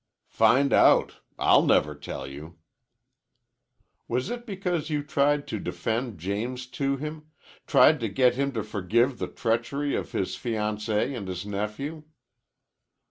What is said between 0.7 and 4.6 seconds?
out! I'll never tell you." "Was it